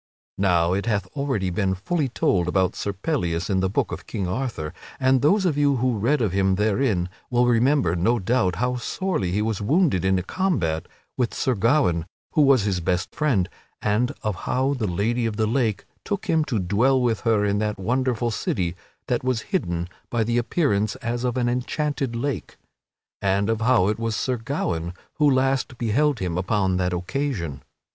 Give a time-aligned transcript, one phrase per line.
[0.39, 4.07] Now it hath already been very fully told about Sir Pellias in the Book of
[4.07, 8.55] King Arthur, and those of you who read of him therein will remember, no doubt,
[8.55, 10.87] how sorely he was wounded in a combat
[11.17, 13.47] with Sir Gawaine, who was his best friend,
[13.79, 17.59] and of how the Lady of the Lake took him to dwell with her in
[17.59, 18.75] that wonderful city
[19.05, 22.57] that was hidden by the appearance as of an enchanted lake,
[23.21, 27.61] and of how it was Sir Gawaine who last beheld him upon that occasion.